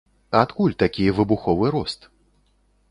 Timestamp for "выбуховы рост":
1.21-2.11